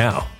[0.00, 0.39] now.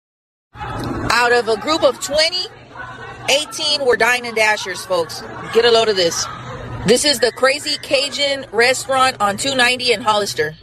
[1.13, 2.45] Out of a group of 20,
[3.29, 5.21] 18 were dine and dashers, folks.
[5.53, 6.25] Get a load of this.
[6.87, 10.55] This is the Crazy Cajun restaurant on 290 in Hollister.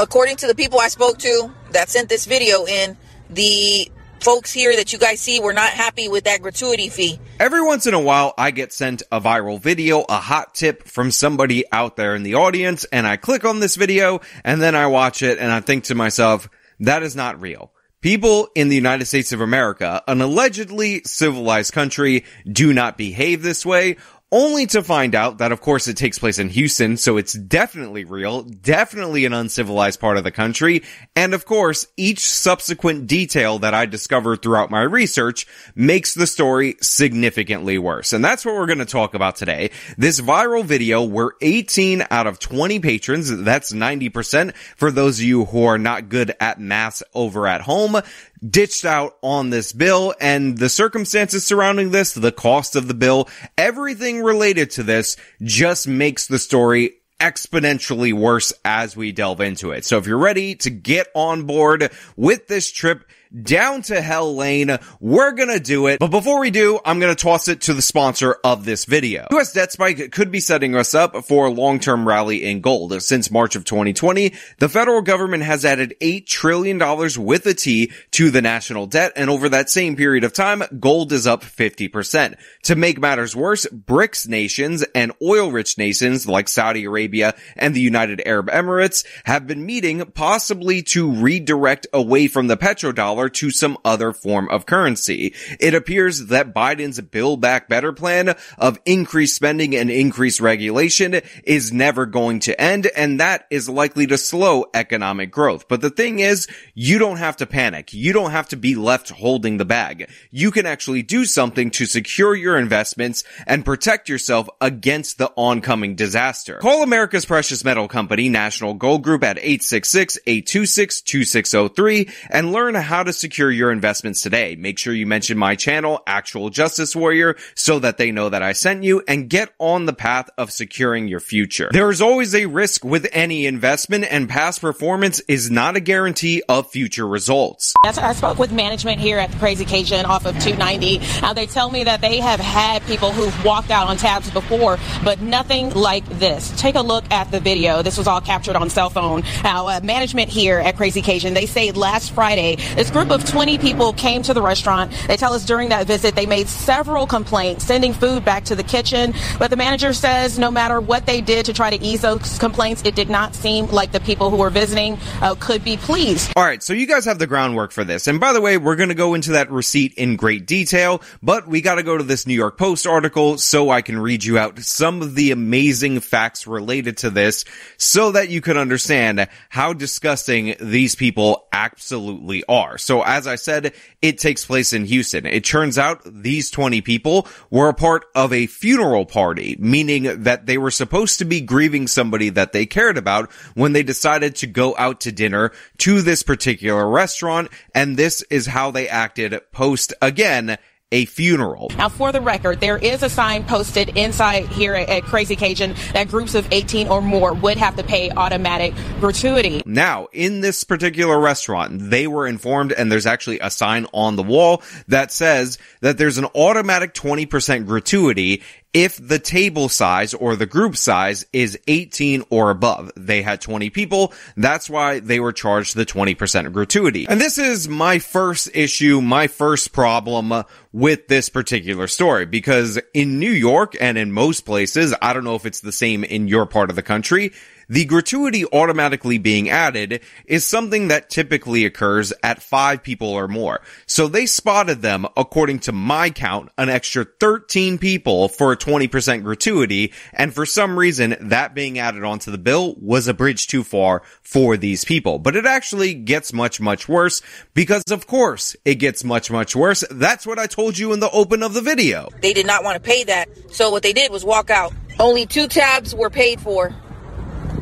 [0.00, 2.96] According to the people I spoke to that sent this video in,
[3.28, 3.90] the
[4.20, 7.18] folks here that you guys see were not happy with that gratuity fee.
[7.40, 11.10] Every once in a while, I get sent a viral video, a hot tip from
[11.10, 14.86] somebody out there in the audience, and I click on this video, and then I
[14.86, 16.48] watch it, and I think to myself,
[16.80, 17.72] that is not real.
[18.00, 23.66] People in the United States of America, an allegedly civilized country, do not behave this
[23.66, 23.96] way
[24.30, 28.04] only to find out that of course it takes place in Houston, so it's definitely
[28.04, 30.82] real, definitely an uncivilized part of the country,
[31.16, 36.76] and of course, each subsequent detail that I discovered throughout my research makes the story
[36.80, 38.12] significantly worse.
[38.12, 39.70] And that's what we're going to talk about today.
[39.96, 45.46] This viral video where 18 out of 20 patrons, that's 90% for those of you
[45.46, 47.96] who are not good at math over at home,
[48.46, 53.28] ditched out on this bill and the circumstances surrounding this, the cost of the bill,
[53.56, 59.84] everything related to this just makes the story exponentially worse as we delve into it.
[59.84, 63.04] So if you're ready to get on board with this trip,
[63.42, 64.78] down to Hell Lane.
[65.00, 65.98] We're gonna do it.
[65.98, 69.26] But before we do, I'm gonna toss it to the sponsor of this video.
[69.32, 73.00] US Debt Spike could be setting us up for a long-term rally in gold.
[73.02, 76.78] Since March of 2020, the federal government has added $8 trillion
[77.18, 79.12] with a T to the national debt.
[79.16, 82.36] And over that same period of time, gold is up 50%.
[82.64, 88.22] To make matters worse, BRICS nations and oil-rich nations like Saudi Arabia and the United
[88.24, 93.76] Arab Emirates have been meeting possibly to redirect away from the petrodollar dollar to some
[93.84, 95.34] other form of currency.
[95.58, 101.72] It appears that Biden's Build Back Better plan of increased spending and increased regulation is
[101.72, 105.66] never going to end, and that is likely to slow economic growth.
[105.68, 107.92] But the thing is, you don't have to panic.
[107.92, 110.08] You don't have to be left holding the bag.
[110.30, 115.96] You can actually do something to secure your investments and protect yourself against the oncoming
[115.96, 116.58] disaster.
[116.58, 123.12] Call America's precious metal company, National Gold Group at 866-826-2603 and learn how to to
[123.12, 124.56] secure your investments today.
[124.56, 128.52] Make sure you mention my channel, Actual Justice Warrior, so that they know that I
[128.52, 131.70] sent you and get on the path of securing your future.
[131.72, 136.42] There is always a risk with any investment and past performance is not a guarantee
[136.48, 137.74] of future results.
[137.84, 141.00] I spoke with management here at the Crazy Cajun off of 290.
[141.22, 144.78] Uh, they tell me that they have had people who've walked out on tabs before,
[145.04, 146.52] but nothing like this.
[146.60, 147.82] Take a look at the video.
[147.82, 149.22] This was all captured on cell phone.
[149.42, 153.58] Now, uh, management here at Crazy Cajun, they say last Friday, this group of 20
[153.58, 154.92] people came to the restaurant.
[155.06, 158.64] They tell us during that visit they made several complaints, sending food back to the
[158.64, 159.14] kitchen.
[159.38, 162.82] But the manager says no matter what they did to try to ease those complaints,
[162.84, 166.32] it did not seem like the people who were visiting uh, could be pleased.
[166.34, 168.08] All right, so you guys have the groundwork for this.
[168.08, 171.46] And by the way, we're going to go into that receipt in great detail, but
[171.46, 174.38] we got to go to this New York Post article so I can read you
[174.38, 177.44] out some of the amazing facts related to this
[177.76, 182.78] so that you can understand how disgusting these people absolutely are.
[182.78, 185.26] So as I said, it takes place in Houston.
[185.26, 190.46] It turns out these 20 people were a part of a funeral party, meaning that
[190.46, 194.46] they were supposed to be grieving somebody that they cared about when they decided to
[194.46, 197.48] go out to dinner to this particular restaurant.
[197.74, 200.58] And this is how they acted post again
[200.90, 201.70] a funeral.
[201.76, 205.74] Now, for the record, there is a sign posted inside here at, at, Crazy Cajun
[205.92, 209.62] that groups of 18 or more would have to pay automatic gratuity.
[209.66, 214.22] Now, in this particular restaurant, they were informed, and there's actually a sign on the
[214.22, 218.42] wall that says that there's an automatic 20% gratuity
[218.74, 222.92] if the table size or the group size is 18 or above.
[222.96, 224.12] They had 20 people.
[224.36, 227.06] That's why they were charged the 20% gratuity.
[227.08, 233.18] And this is my first issue, my first problem with this particular story because in
[233.18, 236.46] New York and in most places, I don't know if it's the same in your
[236.46, 237.32] part of the country,
[237.68, 243.60] the gratuity automatically being added is something that typically occurs at five people or more.
[243.86, 249.22] So they spotted them, according to my count, an extra 13 people for a 20%
[249.22, 253.64] gratuity, and for some reason, that being added onto the bill was a bridge too
[253.64, 255.18] far for these people.
[255.18, 257.20] But it actually gets much, much worse
[257.52, 259.84] because of course it gets much, much worse.
[259.90, 262.08] That's what I told you in the open of the video.
[262.22, 263.28] They did not want to pay that.
[263.52, 264.72] So what they did was walk out.
[264.98, 266.74] Only two tabs were paid for.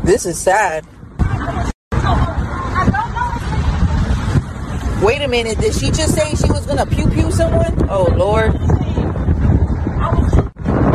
[0.06, 0.86] This is sad.
[5.02, 7.90] Wait a minute, did she just say she was gonna pew pew someone?
[7.90, 8.52] Oh lord.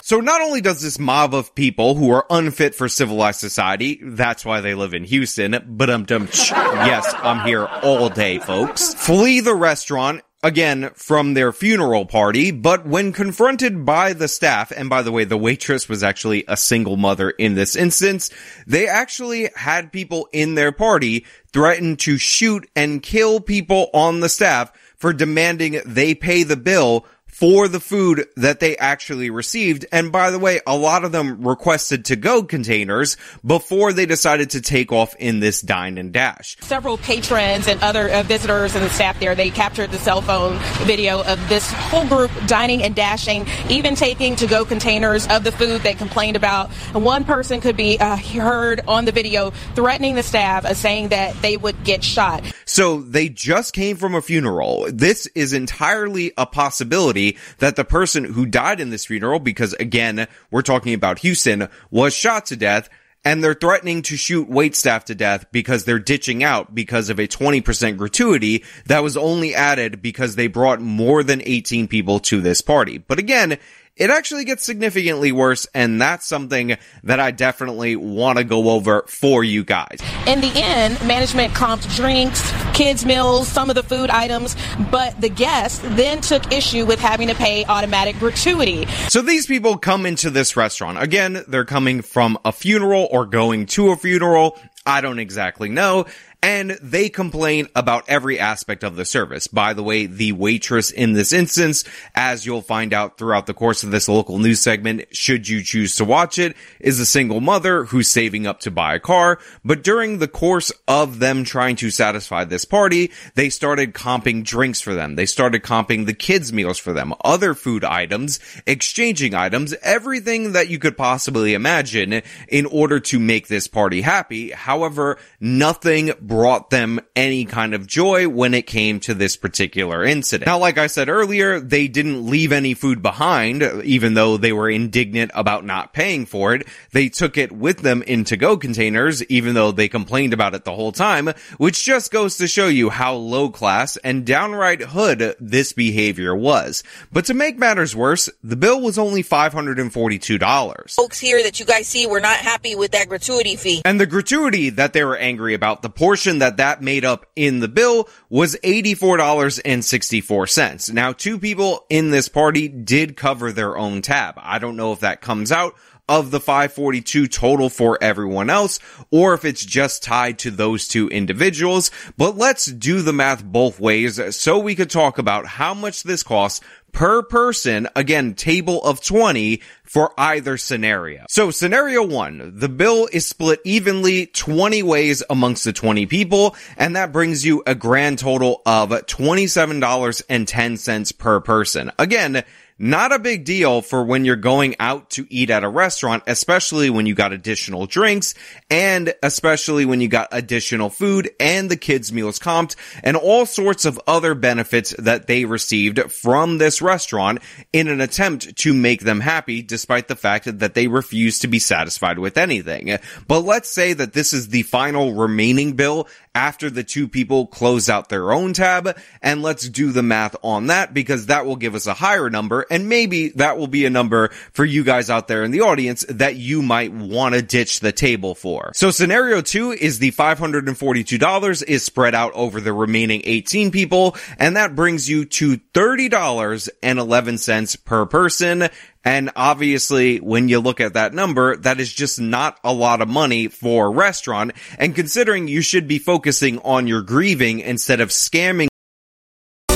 [0.06, 4.46] So not only does this mob of people who are unfit for civilized society, that's
[4.46, 9.42] why they live in Houston, but um dum yes, I'm here all day, folks, flee
[9.42, 15.02] the restaurant again from their funeral party, but when confronted by the staff, and by
[15.02, 18.30] the way, the waitress was actually a single mother in this instance,
[18.66, 24.30] they actually had people in their party threaten to shoot and kill people on the
[24.30, 27.06] staff for demanding they pay the bill
[27.42, 29.84] for the food that they actually received.
[29.92, 34.52] And by the way, a lot of them requested to go containers before they decided
[34.52, 36.56] to take off in this dine and dash.
[36.62, 40.60] Several patrons and other uh, visitors and the staff there, they captured the cell phone
[40.86, 45.52] video of this whole group dining and dashing, even taking to go containers of the
[45.52, 46.70] food they complained about.
[46.94, 51.08] And one person could be uh, heard on the video threatening the staff, uh, saying
[51.08, 52.44] that they would get shot.
[52.66, 54.86] So they just came from a funeral.
[54.92, 60.28] This is entirely a possibility that the person who died in this funeral, because again,
[60.50, 62.90] we're talking about Houston, was shot to death
[63.24, 67.28] and they're threatening to shoot waitstaff to death because they're ditching out because of a
[67.28, 72.62] 20% gratuity that was only added because they brought more than 18 people to this
[72.62, 72.98] party.
[72.98, 73.58] But again,
[73.96, 79.04] it actually gets significantly worse, and that's something that I definitely want to go over
[79.08, 80.00] for you guys.
[80.26, 84.56] In the end, management comped drinks, kids' meals, some of the food items,
[84.90, 88.86] but the guests then took issue with having to pay automatic gratuity.
[89.10, 91.02] So these people come into this restaurant.
[91.02, 94.58] Again, they're coming from a funeral or going to a funeral.
[94.86, 96.06] I don't exactly know
[96.44, 99.46] and they complain about every aspect of the service.
[99.46, 101.84] By the way, the waitress in this instance,
[102.16, 105.96] as you'll find out throughout the course of this local news segment, should you choose
[105.98, 109.40] to watch it, is a single mother who's saving up to buy a car.
[109.64, 114.82] But during the course of them trying to satisfy this party, they started comping drinks
[114.82, 115.16] for them.
[115.16, 120.70] They started comping the kids' meals for them, other food items, exchanging items, everything that
[120.70, 124.50] you could possibly imagine in order to make this party happy.
[124.50, 130.48] However, nothing brought them any kind of joy when it came to this particular incident.
[130.48, 134.70] Now, like I said earlier, they didn't leave any food behind, even though they were
[134.70, 136.66] indignant about not paying for it.
[136.94, 140.74] They took it with them in to-go containers, even though they complained about it the
[140.74, 145.74] whole time, which just goes to show you how low class and downright hood this
[145.74, 146.82] behavior was.
[147.12, 150.96] But to make matters worse, the bill was only $542.
[150.96, 153.82] Folks here that you guys see were not happy with that gratuity fee.
[153.84, 157.26] And the gratuity that they were angry about, the portion portion that that made up
[157.36, 160.94] in the bill was $84.64.
[160.94, 164.36] Now, two people in this party did cover their own tab.
[164.38, 165.74] I don't know if that comes out
[166.12, 168.80] of the 542 total for everyone else,
[169.12, 171.90] or if it's just tied to those two individuals.
[172.18, 176.22] But let's do the math both ways so we could talk about how much this
[176.22, 176.60] costs
[176.92, 181.24] per person, again, table of 20 for either scenario.
[181.30, 186.98] So scenario one, the bill is split evenly 20 ways amongst the 20 people, and
[186.98, 191.90] that brings you a grand total of $27.10 per person.
[191.98, 192.44] Again,
[192.82, 196.90] not a big deal for when you're going out to eat at a restaurant, especially
[196.90, 198.34] when you got additional drinks
[198.72, 203.86] and especially when you got additional food and the kids meals comped and all sorts
[203.86, 207.40] of other benefits that they received from this restaurant
[207.72, 211.60] in an attempt to make them happy despite the fact that they refused to be
[211.60, 212.98] satisfied with anything.
[213.28, 217.90] But let's say that this is the final remaining bill after the two people close
[217.90, 221.76] out their own tab and let's do the math on that because that will give
[221.76, 225.28] us a higher number and maybe that will be a number for you guys out
[225.28, 228.72] there in the audience that you might want to ditch the table for.
[228.76, 234.56] So scenario two is the $542 is spread out over the remaining 18 people and
[234.56, 238.70] that brings you to $30.11 per person.
[239.04, 243.08] And obviously, when you look at that number, that is just not a lot of
[243.08, 244.54] money for a restaurant.
[244.78, 248.71] And considering you should be focusing on your grieving instead of scamming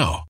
[0.00, 0.29] now.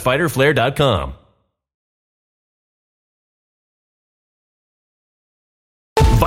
[0.00, 1.19] www.fighterflare.com.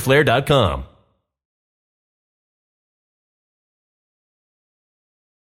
[0.00, 0.84] fighterflare.com.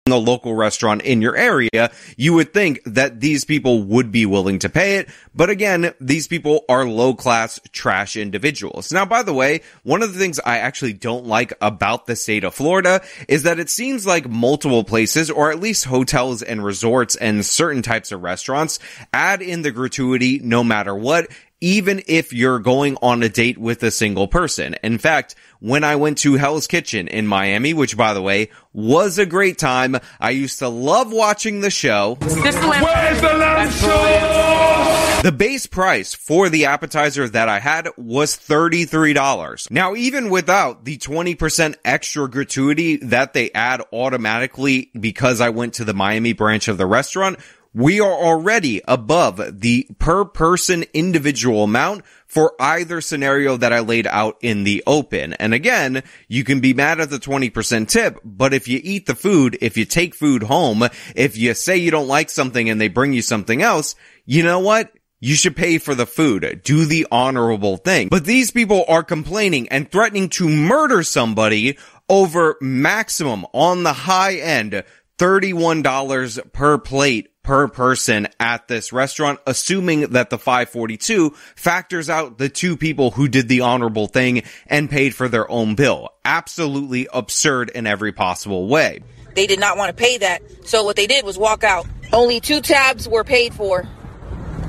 [0.07, 4.61] the local restaurant in your area, you would think that these people would be willing
[4.61, 5.09] to pay it.
[5.35, 8.93] But again, these people are low class trash individuals.
[8.93, 12.45] Now, by the way, one of the things I actually don't like about the state
[12.45, 17.17] of Florida is that it seems like multiple places, or at least hotels and resorts
[17.17, 18.79] and certain types of restaurants
[19.13, 21.29] add in the gratuity no matter what
[21.61, 24.75] even if you're going on a date with a single person.
[24.83, 29.19] In fact, when I went to Hell's Kitchen in Miami, which by the way was
[29.19, 32.17] a great time, I used to love watching the show.
[32.21, 35.23] Where's the lamb show?
[35.23, 39.71] The base price for the appetizer that I had was $33.
[39.71, 45.85] Now, even without the 20% extra gratuity that they add automatically because I went to
[45.85, 47.41] the Miami branch of the restaurant,
[47.77, 54.07] we are already above the per person individual amount for either scenario that I laid
[54.07, 55.35] out in the open.
[55.35, 59.15] And again, you can be mad at the 20% tip, but if you eat the
[59.15, 60.85] food, if you take food home,
[61.15, 64.61] if you say you don't like something and they bring you something else, you know
[64.61, 64.91] what?
[65.21, 66.63] You should pay for the food.
[66.65, 68.09] Do the honorable thing.
[68.09, 71.77] But these people are complaining and threatening to murder somebody
[72.09, 74.83] over maximum on the high end
[75.19, 82.49] $31 per plate per person at this restaurant, assuming that the 542 factors out the
[82.49, 86.11] two people who did the honorable thing and paid for their own bill.
[86.25, 89.01] Absolutely absurd in every possible way.
[89.37, 90.43] They did not want to pay that.
[90.67, 91.87] So what they did was walk out.
[92.13, 93.87] Only two tabs were paid for.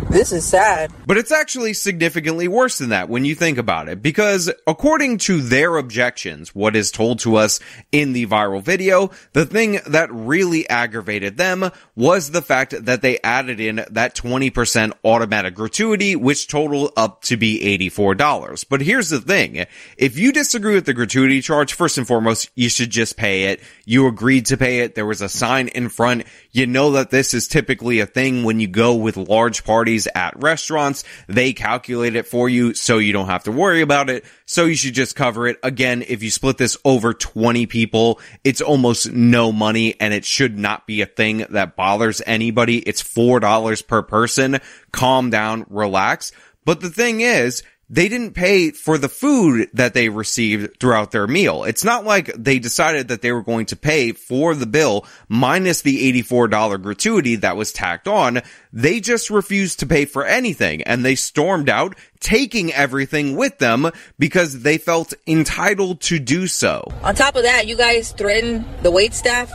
[0.10, 0.94] This is sad.
[1.06, 5.42] But it's actually significantly worse than that when you think about it, because according to
[5.42, 7.60] their objections, what is told to us
[7.92, 13.20] in the viral video, the thing that really aggravated them was the fact that they
[13.20, 17.60] added in that 20% automatic gratuity, which totaled up to be
[17.92, 18.66] $84.
[18.70, 19.66] But here's the thing.
[19.98, 23.62] If you disagree with the gratuity charge, first and foremost, you should just pay it.
[23.86, 24.96] You agreed to pay it.
[24.96, 26.24] There was a sign in front.
[26.52, 30.36] You know that this is typically a thing when you go with large parties at
[30.38, 31.04] restaurants.
[31.28, 34.26] They calculate it for you so you don't have to worry about it.
[34.46, 35.58] So you should just cover it.
[35.64, 40.60] Again, if you split this over 20 people, it's almost no money and it should
[40.60, 42.80] not be a thing that bothers anybody.
[42.80, 44.60] It's $4 per person.
[44.92, 46.32] Calm down, relax.
[46.66, 51.28] But the thing is, they didn't pay for the food that they received throughout their
[51.28, 51.64] meal.
[51.64, 55.82] It's not like they decided that they were going to pay for the bill minus
[55.82, 58.42] the $84 gratuity that was tacked on.
[58.74, 63.90] They just refused to pay for anything and they stormed out taking everything with them
[64.20, 66.84] because they felt entitled to do so.
[67.04, 69.52] On top of that, you guys threatened the wait staff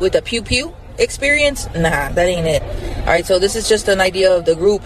[0.00, 1.66] with a pew pew experience?
[1.74, 2.62] Nah, that ain't it.
[3.00, 4.82] All right, so this is just an idea of the group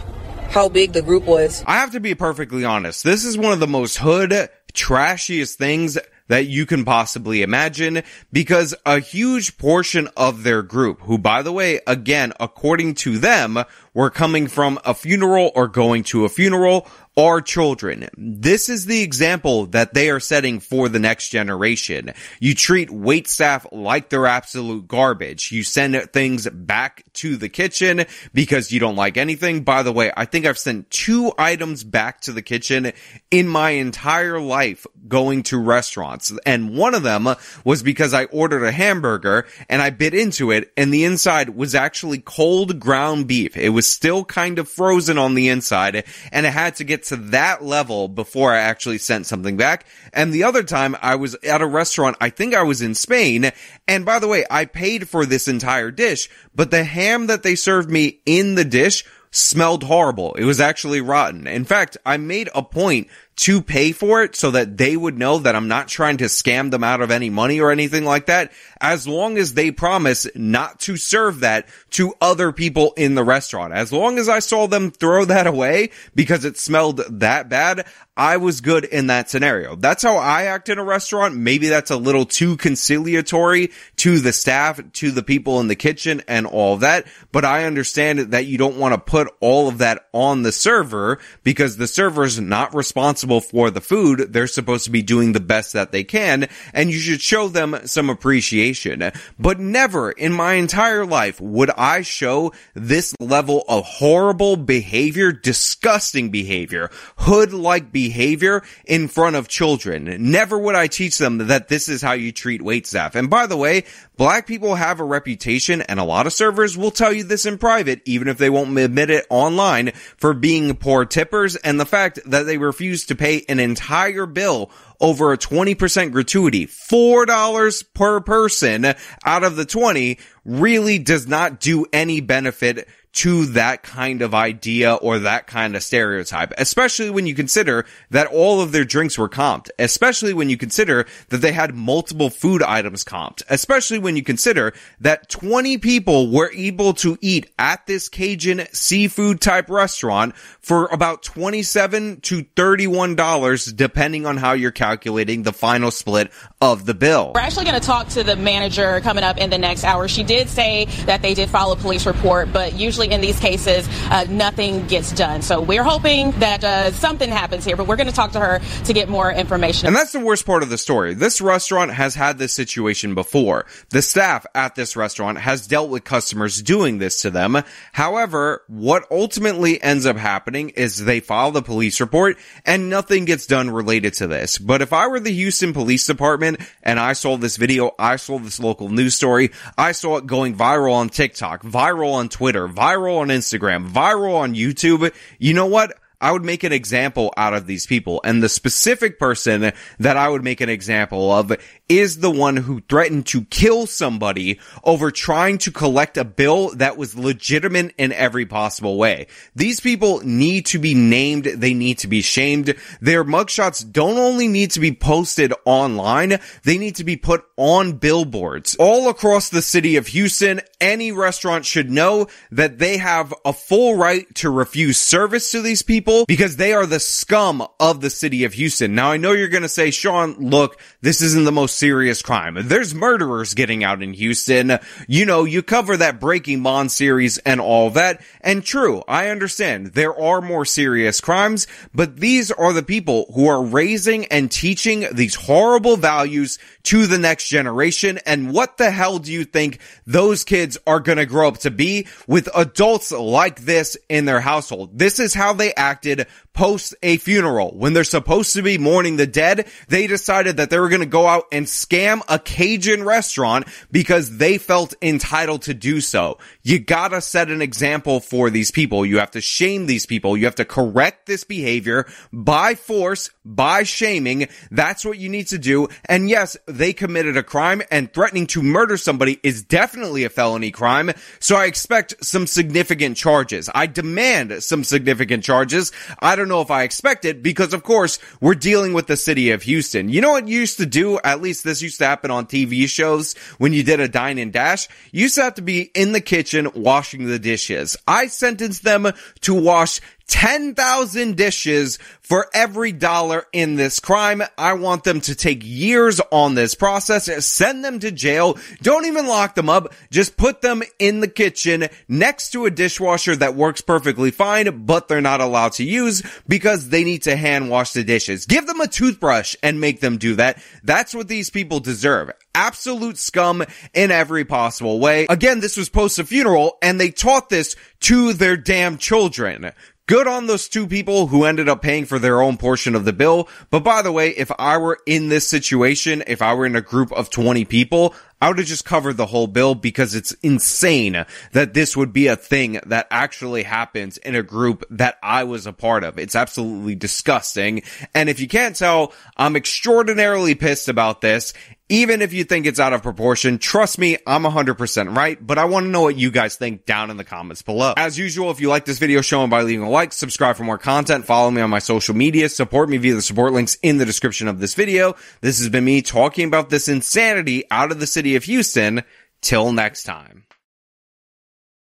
[0.49, 1.63] how big the group was.
[1.67, 3.05] I have to be perfectly honest.
[3.05, 8.75] This is one of the most hood, trashiest things that you can possibly imagine because
[8.87, 13.59] a huge portion of their group, who by the way, again, according to them,
[13.99, 16.87] were coming from a funeral or going to a funeral
[17.19, 18.09] are children.
[18.17, 22.13] This is the example that they are setting for the next generation.
[22.39, 25.51] You treat wait staff like they're absolute garbage.
[25.51, 29.65] You send things back to the kitchen because you don't like anything.
[29.65, 32.93] By the way, I think I've sent two items back to the kitchen
[33.33, 36.33] in my entire life going to restaurants.
[36.47, 37.29] And one of them
[37.65, 41.75] was because I ordered a hamburger and I bit into it and the inside was
[41.75, 43.57] actually cold ground beef.
[43.57, 47.17] It was still kind of frozen on the inside and it had to get to
[47.17, 49.87] that level before I actually sent something back.
[50.13, 53.51] And the other time I was at a restaurant, I think I was in Spain.
[53.87, 57.55] And by the way, I paid for this entire dish, but the ham that they
[57.55, 60.35] served me in the dish smelled horrible.
[60.35, 61.47] It was actually rotten.
[61.47, 65.39] In fact, I made a point to pay for it so that they would know
[65.39, 68.51] that I'm not trying to scam them out of any money or anything like that,
[68.81, 73.73] as long as they promise not to serve that to other people in the restaurant.
[73.73, 78.39] As long as I saw them throw that away because it smelled that bad, I
[78.39, 79.77] was good in that scenario.
[79.77, 81.37] That's how I act in a restaurant.
[81.37, 86.23] Maybe that's a little too conciliatory to the staff, to the people in the kitchen
[86.27, 87.07] and all that.
[87.31, 91.21] But I understand that you don't want to put all of that on the server
[91.45, 94.33] because the server is not responsible for the food.
[94.33, 97.79] They're supposed to be doing the best that they can and you should show them
[97.85, 99.13] some appreciation.
[99.39, 106.31] But never in my entire life would I show this level of horrible behavior, disgusting
[106.31, 110.31] behavior, hood-like behavior in front of children.
[110.31, 113.15] Never would I teach them that this is how you treat wait staff.
[113.15, 113.85] And by the way,
[114.17, 117.59] black people have a reputation and a lot of servers will tell you this in
[117.59, 122.19] private, even if they won't admit it online, for being poor tippers and the fact
[122.27, 128.95] that they refuse to pay an entire bill over a 20% gratuity, $4 per person
[129.25, 134.95] out of the 20 really does not do any benefit to that kind of idea
[134.95, 139.29] or that kind of stereotype, especially when you consider that all of their drinks were
[139.29, 144.23] comped, especially when you consider that they had multiple food items comped, especially when you
[144.23, 150.87] consider that 20 people were able to eat at this Cajun seafood type restaurant for
[150.87, 157.33] about 27 to $31 depending on how you're calculating the final split of the bill.
[157.35, 160.09] We're actually going to talk to the manager coming up in the next hour.
[160.09, 163.89] She did say that they did file a police report, but usually in these cases,
[164.11, 165.43] uh, nothing gets done.
[165.43, 168.61] So we're hoping that uh, something happens here, but we're going to talk to her
[168.85, 169.87] to get more information.
[169.87, 171.15] And that's the worst part of the story.
[171.15, 173.67] This restaurant has had this situation before.
[173.91, 177.63] The staff at this restaurant has dealt with customers doing this to them.
[177.93, 183.47] However, what ultimately ends up happening is they file the police report and nothing gets
[183.47, 184.59] done related to this.
[184.59, 188.39] But if I were the Houston Police Department and I saw this video, I saw
[188.39, 192.88] this local news story, I saw it going viral on TikTok, viral on Twitter, viral
[192.97, 195.97] on Instagram, viral on YouTube, you know what?
[196.21, 198.21] I would make an example out of these people.
[198.25, 201.57] And the specific person that I would make an example of
[201.89, 206.97] is the one who threatened to kill somebody over trying to collect a bill that
[206.97, 209.27] was legitimate in every possible way.
[209.57, 211.45] These people need to be named.
[211.45, 212.75] They need to be shamed.
[213.01, 217.93] Their mugshots don't only need to be posted online, they need to be put on
[217.93, 220.61] billboards all across the city of Houston.
[220.81, 225.83] Any restaurant should know that they have a full right to refuse service to these
[225.83, 228.95] people because they are the scum of the city of Houston.
[228.95, 232.59] Now I know you're going to say, Sean, look, this isn't the most serious crime.
[232.61, 234.79] There's murderers getting out in Houston.
[235.07, 238.21] You know, you cover that Breaking Bond series and all that.
[238.41, 243.47] And true, I understand there are more serious crimes, but these are the people who
[243.47, 248.19] are raising and teaching these horrible values to the next generation.
[248.25, 251.71] And what the hell do you think those kids are going to grow up to
[251.71, 254.99] be with adults like this in their household?
[254.99, 256.27] This is how they acted
[256.59, 257.71] post a funeral.
[257.77, 261.07] When they're supposed to be mourning the dead, they decided that they were going to
[261.07, 266.39] go out and scam a Cajun restaurant because they felt entitled to do so.
[266.65, 269.07] You gotta set an example for these people.
[269.07, 270.37] You have to shame these people.
[270.37, 274.49] You have to correct this behavior by force, by shaming.
[274.73, 275.87] That's what you need to do.
[276.07, 280.71] And yes, they committed a crime and threatening to murder somebody is definitely a felony
[280.71, 281.11] crime.
[281.41, 283.69] So I expect some significant charges.
[283.75, 285.93] I demand some significant charges.
[286.21, 289.51] I don't know if I expect it because of course we're dealing with the city
[289.51, 290.09] of Houston.
[290.09, 291.19] You know what you used to do?
[291.25, 294.53] At least this used to happen on TV shows when you did a dine and
[294.53, 294.89] dash.
[295.13, 297.97] You used to have to be in the kitchen washing the dishes.
[298.07, 304.43] I sentenced them to wash 10,000 dishes for every dollar in this crime.
[304.57, 308.59] I want them to take years on this process, send them to jail.
[308.83, 309.93] Don't even lock them up.
[310.11, 315.09] Just put them in the kitchen next to a dishwasher that works perfectly fine, but
[315.09, 318.47] they're not allowed to use because they need to hand wash the dishes.
[318.47, 320.63] Give them a toothbrush and make them do that.
[320.85, 322.31] That's what these people deserve.
[322.55, 323.65] Absolute scum
[323.95, 325.27] in every possible way.
[325.31, 329.73] Again, this was post a funeral and they taught this to their damn children.
[330.09, 333.13] Good on those two people who ended up paying for their own portion of the
[333.13, 333.47] bill.
[333.69, 336.81] But by the way, if I were in this situation, if I were in a
[336.81, 341.27] group of 20 people, I would have just covered the whole bill because it's insane
[341.53, 345.67] that this would be a thing that actually happens in a group that I was
[345.67, 346.19] a part of.
[346.19, 347.83] It's absolutely disgusting.
[348.15, 351.53] And if you can't tell, I'm extraordinarily pissed about this.
[351.91, 355.65] Even if you think it's out of proportion, trust me, I'm 100% right, but I
[355.65, 357.95] want to know what you guys think down in the comments below.
[357.97, 360.65] As usual, if you like this video, show them by leaving a like, subscribe for
[360.65, 363.97] more content, follow me on my social media, support me via the support links in
[363.97, 365.15] the description of this video.
[365.41, 369.03] This has been me talking about this insanity out of the city of Houston.
[369.41, 370.48] Till next time.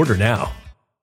[0.00, 0.59] Order now.